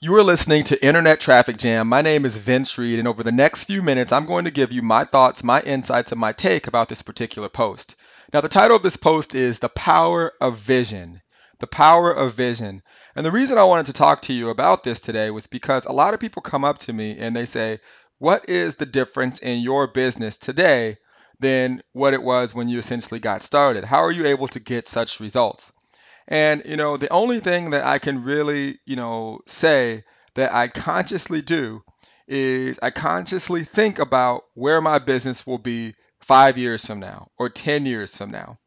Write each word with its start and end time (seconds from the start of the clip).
You 0.00 0.14
are 0.14 0.22
listening 0.22 0.62
to 0.64 0.86
Internet 0.86 1.18
Traffic 1.18 1.56
Jam. 1.56 1.88
My 1.88 2.02
name 2.02 2.24
is 2.24 2.36
Vince 2.36 2.78
Reed, 2.78 3.00
and 3.00 3.08
over 3.08 3.24
the 3.24 3.32
next 3.32 3.64
few 3.64 3.82
minutes, 3.82 4.12
I'm 4.12 4.26
going 4.26 4.44
to 4.44 4.52
give 4.52 4.70
you 4.70 4.80
my 4.80 5.02
thoughts, 5.02 5.42
my 5.42 5.60
insights, 5.60 6.12
and 6.12 6.20
my 6.20 6.30
take 6.30 6.68
about 6.68 6.88
this 6.88 7.02
particular 7.02 7.48
post. 7.48 7.96
Now, 8.32 8.40
the 8.40 8.48
title 8.48 8.76
of 8.76 8.84
this 8.84 8.96
post 8.96 9.34
is 9.34 9.58
The 9.58 9.68
Power 9.68 10.32
of 10.40 10.56
Vision. 10.56 11.20
The 11.58 11.66
Power 11.66 12.12
of 12.12 12.34
Vision. 12.34 12.82
And 13.16 13.26
the 13.26 13.32
reason 13.32 13.58
I 13.58 13.64
wanted 13.64 13.86
to 13.86 13.92
talk 13.92 14.22
to 14.22 14.32
you 14.32 14.50
about 14.50 14.84
this 14.84 15.00
today 15.00 15.32
was 15.32 15.48
because 15.48 15.84
a 15.84 15.90
lot 15.90 16.14
of 16.14 16.20
people 16.20 16.42
come 16.42 16.64
up 16.64 16.78
to 16.78 16.92
me 16.92 17.18
and 17.18 17.34
they 17.34 17.44
say, 17.44 17.80
What 18.18 18.48
is 18.48 18.76
the 18.76 18.86
difference 18.86 19.40
in 19.40 19.62
your 19.62 19.88
business 19.88 20.36
today 20.36 20.98
than 21.40 21.82
what 21.92 22.14
it 22.14 22.22
was 22.22 22.54
when 22.54 22.68
you 22.68 22.78
essentially 22.78 23.18
got 23.18 23.42
started? 23.42 23.82
How 23.82 24.04
are 24.04 24.12
you 24.12 24.26
able 24.26 24.46
to 24.46 24.60
get 24.60 24.86
such 24.86 25.18
results? 25.18 25.72
And, 26.28 26.62
you 26.66 26.76
know, 26.76 26.98
the 26.98 27.10
only 27.10 27.40
thing 27.40 27.70
that 27.70 27.84
I 27.84 27.98
can 27.98 28.22
really, 28.22 28.78
you 28.84 28.96
know, 28.96 29.40
say 29.46 30.04
that 30.34 30.54
I 30.54 30.68
consciously 30.68 31.40
do 31.40 31.82
is 32.28 32.78
I 32.82 32.90
consciously 32.90 33.64
think 33.64 33.98
about 33.98 34.44
where 34.54 34.82
my 34.82 34.98
business 34.98 35.46
will 35.46 35.58
be 35.58 35.94
five 36.20 36.58
years 36.58 36.84
from 36.84 37.00
now 37.00 37.28
or 37.38 37.48
10 37.48 37.86
years 37.86 38.14
from 38.14 38.30
now. 38.30 38.58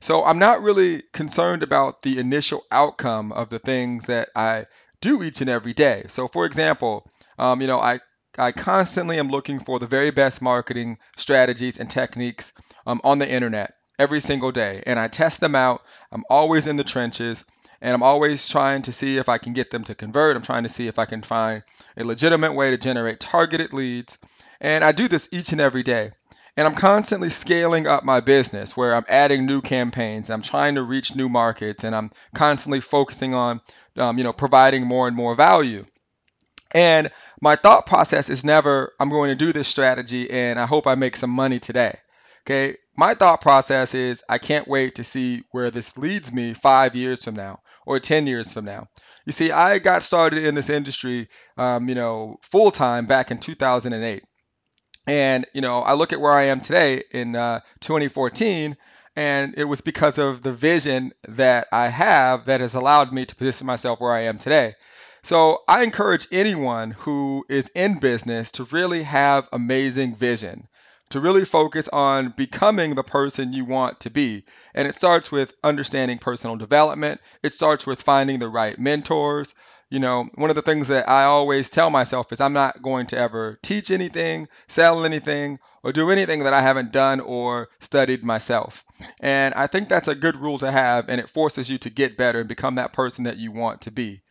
So 0.00 0.24
I'm 0.24 0.38
not 0.38 0.62
really 0.62 1.02
concerned 1.14 1.62
about 1.62 2.02
the 2.02 2.18
initial 2.18 2.62
outcome 2.70 3.32
of 3.32 3.48
the 3.48 3.58
things 3.58 4.06
that 4.06 4.28
I 4.36 4.66
do 5.00 5.22
each 5.22 5.40
and 5.40 5.48
every 5.48 5.72
day. 5.72 6.04
So, 6.08 6.28
for 6.28 6.44
example, 6.44 7.10
um, 7.38 7.62
you 7.62 7.66
know, 7.66 7.80
I 7.80 8.00
I 8.38 8.52
constantly 8.52 9.18
am 9.18 9.30
looking 9.30 9.58
for 9.58 9.78
the 9.78 9.86
very 9.86 10.10
best 10.10 10.42
marketing 10.42 10.98
strategies 11.16 11.78
and 11.78 11.90
techniques 11.90 12.52
um, 12.86 13.00
on 13.02 13.18
the 13.18 13.28
internet 13.28 13.75
every 13.98 14.20
single 14.20 14.52
day 14.52 14.82
and 14.86 14.98
I 14.98 15.08
test 15.08 15.40
them 15.40 15.54
out. 15.54 15.82
I'm 16.12 16.24
always 16.28 16.66
in 16.66 16.76
the 16.76 16.84
trenches 16.84 17.44
and 17.80 17.94
I'm 17.94 18.02
always 18.02 18.48
trying 18.48 18.82
to 18.82 18.92
see 18.92 19.18
if 19.18 19.28
I 19.28 19.38
can 19.38 19.52
get 19.52 19.70
them 19.70 19.84
to 19.84 19.94
convert. 19.94 20.36
I'm 20.36 20.42
trying 20.42 20.62
to 20.62 20.68
see 20.68 20.88
if 20.88 20.98
I 20.98 21.04
can 21.04 21.22
find 21.22 21.62
a 21.96 22.04
legitimate 22.04 22.52
way 22.54 22.70
to 22.70 22.78
generate 22.78 23.20
targeted 23.20 23.72
leads. 23.72 24.18
And 24.60 24.82
I 24.82 24.92
do 24.92 25.08
this 25.08 25.28
each 25.32 25.52
and 25.52 25.60
every 25.60 25.82
day. 25.82 26.12
And 26.56 26.66
I'm 26.66 26.74
constantly 26.74 27.28
scaling 27.28 27.86
up 27.86 28.02
my 28.02 28.20
business 28.20 28.74
where 28.74 28.94
I'm 28.94 29.04
adding 29.08 29.44
new 29.44 29.60
campaigns. 29.60 30.28
And 30.28 30.34
I'm 30.34 30.42
trying 30.42 30.76
to 30.76 30.82
reach 30.82 31.14
new 31.14 31.28
markets 31.28 31.84
and 31.84 31.94
I'm 31.94 32.10
constantly 32.34 32.80
focusing 32.80 33.34
on, 33.34 33.60
um, 33.98 34.16
you 34.16 34.24
know, 34.24 34.32
providing 34.32 34.86
more 34.86 35.06
and 35.06 35.14
more 35.14 35.34
value. 35.34 35.84
And 36.72 37.10
my 37.42 37.56
thought 37.56 37.86
process 37.86 38.30
is 38.30 38.44
never, 38.44 38.92
I'm 38.98 39.10
going 39.10 39.30
to 39.30 39.44
do 39.44 39.52
this 39.52 39.68
strategy 39.68 40.30
and 40.30 40.58
I 40.58 40.66
hope 40.66 40.86
I 40.86 40.94
make 40.94 41.16
some 41.16 41.30
money 41.30 41.58
today. 41.58 41.98
Okay, 42.46 42.76
my 42.96 43.14
thought 43.14 43.40
process 43.40 43.92
is 43.92 44.22
I 44.28 44.38
can't 44.38 44.68
wait 44.68 44.94
to 44.96 45.04
see 45.04 45.42
where 45.50 45.72
this 45.72 45.98
leads 45.98 46.32
me 46.32 46.54
five 46.54 46.94
years 46.94 47.24
from 47.24 47.34
now 47.34 47.58
or 47.84 47.98
10 47.98 48.28
years 48.28 48.52
from 48.52 48.64
now. 48.64 48.86
You 49.24 49.32
see, 49.32 49.50
I 49.50 49.80
got 49.80 50.04
started 50.04 50.44
in 50.44 50.54
this 50.54 50.70
industry, 50.70 51.28
um, 51.56 51.88
you 51.88 51.96
know, 51.96 52.38
full 52.42 52.70
time 52.70 53.06
back 53.06 53.32
in 53.32 53.38
2008. 53.38 54.22
And, 55.08 55.44
you 55.54 55.60
know, 55.60 55.80
I 55.80 55.94
look 55.94 56.12
at 56.12 56.20
where 56.20 56.34
I 56.34 56.44
am 56.44 56.60
today 56.60 57.02
in 57.10 57.34
uh, 57.34 57.62
2014, 57.80 58.76
and 59.16 59.54
it 59.56 59.64
was 59.64 59.80
because 59.80 60.18
of 60.18 60.40
the 60.42 60.52
vision 60.52 61.14
that 61.26 61.66
I 61.72 61.88
have 61.88 62.44
that 62.44 62.60
has 62.60 62.74
allowed 62.74 63.12
me 63.12 63.24
to 63.26 63.34
position 63.34 63.66
myself 63.66 64.00
where 64.00 64.12
I 64.12 64.26
am 64.26 64.38
today. 64.38 64.74
So 65.24 65.64
I 65.66 65.82
encourage 65.82 66.28
anyone 66.30 66.92
who 66.92 67.44
is 67.48 67.72
in 67.74 67.98
business 67.98 68.52
to 68.52 68.64
really 68.70 69.02
have 69.02 69.48
amazing 69.52 70.14
vision 70.14 70.68
to 71.10 71.20
really 71.20 71.44
focus 71.44 71.88
on 71.88 72.30
becoming 72.30 72.94
the 72.94 73.02
person 73.02 73.52
you 73.52 73.64
want 73.64 74.00
to 74.00 74.10
be. 74.10 74.44
And 74.74 74.88
it 74.88 74.96
starts 74.96 75.30
with 75.30 75.54
understanding 75.62 76.18
personal 76.18 76.56
development, 76.56 77.20
it 77.42 77.54
starts 77.54 77.86
with 77.86 78.02
finding 78.02 78.38
the 78.38 78.48
right 78.48 78.78
mentors. 78.78 79.54
You 79.88 80.00
know, 80.00 80.28
one 80.34 80.50
of 80.50 80.56
the 80.56 80.62
things 80.62 80.88
that 80.88 81.08
I 81.08 81.24
always 81.24 81.70
tell 81.70 81.90
myself 81.90 82.32
is 82.32 82.40
I'm 82.40 82.52
not 82.52 82.82
going 82.82 83.06
to 83.08 83.18
ever 83.18 83.56
teach 83.62 83.92
anything, 83.92 84.48
sell 84.66 85.04
anything, 85.04 85.60
or 85.84 85.92
do 85.92 86.10
anything 86.10 86.42
that 86.42 86.52
I 86.52 86.60
haven't 86.60 86.90
done 86.90 87.20
or 87.20 87.68
studied 87.78 88.24
myself. 88.24 88.84
And 89.20 89.54
I 89.54 89.68
think 89.68 89.88
that's 89.88 90.08
a 90.08 90.16
good 90.16 90.36
rule 90.36 90.58
to 90.58 90.72
have, 90.72 91.08
and 91.08 91.20
it 91.20 91.28
forces 91.28 91.70
you 91.70 91.78
to 91.78 91.90
get 91.90 92.16
better 92.16 92.40
and 92.40 92.48
become 92.48 92.74
that 92.76 92.92
person 92.92 93.24
that 93.24 93.36
you 93.36 93.52
want 93.52 93.82
to 93.82 93.92
be. 93.92 94.22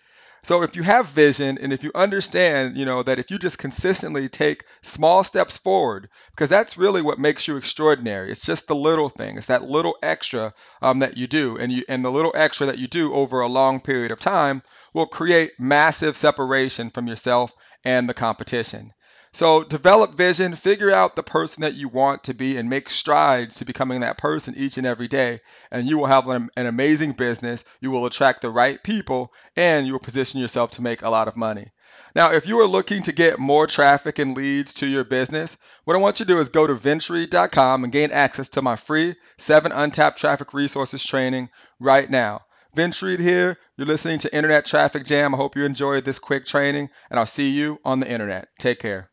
So 0.45 0.61
if 0.61 0.75
you 0.75 0.83
have 0.83 1.07
vision 1.07 1.57
and 1.59 1.73
if 1.73 1.83
you 1.83 1.89
understand, 1.95 2.77
you 2.77 2.85
know, 2.85 3.01
that 3.01 3.17
if 3.17 3.31
you 3.31 3.39
just 3.39 3.57
consistently 3.57 4.29
take 4.29 4.65
small 4.83 5.23
steps 5.23 5.57
forward, 5.57 6.07
because 6.29 6.49
that's 6.49 6.77
really 6.77 7.01
what 7.01 7.17
makes 7.17 7.47
you 7.47 7.57
extraordinary. 7.57 8.29
It's 8.29 8.45
just 8.45 8.67
the 8.67 8.75
little 8.75 9.09
thing. 9.09 9.37
It's 9.37 9.47
that 9.47 9.63
little 9.63 9.97
extra 10.03 10.53
um, 10.83 10.99
that 10.99 11.17
you 11.17 11.25
do, 11.25 11.57
and 11.57 11.71
you 11.71 11.83
and 11.89 12.05
the 12.05 12.11
little 12.11 12.31
extra 12.35 12.67
that 12.67 12.77
you 12.77 12.87
do 12.87 13.11
over 13.11 13.39
a 13.39 13.47
long 13.47 13.79
period 13.79 14.11
of 14.11 14.19
time 14.19 14.61
will 14.93 15.07
create 15.07 15.59
massive 15.59 16.15
separation 16.15 16.91
from 16.91 17.07
yourself 17.07 17.51
and 17.83 18.07
the 18.07 18.13
competition. 18.13 18.93
So 19.35 19.65
develop 19.65 20.13
vision, 20.13 20.55
figure 20.55 20.91
out 20.91 21.17
the 21.17 21.21
person 21.21 21.63
that 21.63 21.75
you 21.75 21.89
want 21.89 22.23
to 22.23 22.33
be, 22.33 22.55
and 22.55 22.69
make 22.69 22.89
strides 22.89 23.57
to 23.57 23.65
becoming 23.65 23.99
that 23.99 24.17
person 24.17 24.55
each 24.55 24.77
and 24.77 24.87
every 24.87 25.09
day. 25.09 25.41
And 25.69 25.89
you 25.89 25.97
will 25.97 26.05
have 26.05 26.29
an, 26.29 26.49
an, 26.55 26.67
amazing 26.67 27.11
business. 27.11 27.65
You 27.81 27.91
will 27.91 28.05
attract 28.05 28.41
the 28.41 28.49
right 28.49 28.81
people, 28.81 29.33
and 29.57 29.85
you 29.85 29.91
will 29.91 29.99
position 29.99 30.39
yourself 30.39 30.71
to 30.71 30.81
make 30.81 31.01
a 31.01 31.09
lot 31.09 31.27
of 31.27 31.35
money. 31.35 31.71
Now, 32.15 32.31
if 32.31 32.47
you 32.47 32.61
are 32.61 32.65
looking 32.65 33.03
to 33.03 33.11
get 33.11 33.37
more 33.37 33.67
traffic 33.67 34.19
and 34.19 34.37
leads 34.37 34.75
to 34.75 34.87
your 34.87 35.03
business, 35.03 35.57
what 35.83 35.97
I 35.97 35.99
want 35.99 36.21
you 36.21 36.25
to 36.25 36.31
do 36.31 36.39
is 36.39 36.47
go 36.47 36.65
to 36.65 36.73
vincereed.com 36.73 37.83
and 37.83 37.91
gain 37.91 38.11
access 38.11 38.47
to 38.49 38.61
my 38.61 38.77
free 38.77 39.15
seven 39.37 39.73
untapped 39.73 40.17
traffic 40.17 40.53
resources 40.53 41.03
training 41.03 41.49
right 41.77 42.09
now. 42.09 42.45
Vince 42.73 43.01
here. 43.01 43.57
You're 43.75 43.87
listening 43.87 44.19
to 44.19 44.33
Internet 44.33 44.65
Traffic 44.65 45.03
Jam. 45.03 45.35
I 45.35 45.37
hope 45.37 45.57
you 45.57 45.65
enjoyed 45.65 46.05
this 46.05 46.19
quick 46.19 46.45
training, 46.45 46.89
and 47.09 47.19
I'll 47.19 47.25
see 47.25 47.49
you 47.49 47.81
on 47.83 47.99
the 47.99 48.09
internet. 48.09 48.47
Take 48.59 48.79
care. 48.79 49.09